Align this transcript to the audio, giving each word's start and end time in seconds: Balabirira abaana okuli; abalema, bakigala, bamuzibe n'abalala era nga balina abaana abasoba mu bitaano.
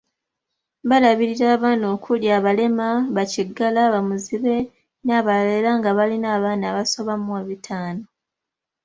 Balabirira 0.89 1.45
abaana 1.55 1.85
okuli; 1.95 2.27
abalema, 2.37 2.89
bakigala, 3.15 3.81
bamuzibe 3.93 4.55
n'abalala 5.05 5.51
era 5.59 5.71
nga 5.79 5.89
balina 5.97 6.27
abaana 6.37 6.63
abasoba 6.71 7.13
mu 7.23 7.33
bitaano. 7.49 8.03